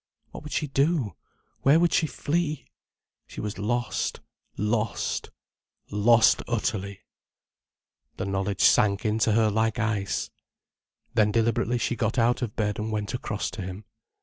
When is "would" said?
0.41-0.51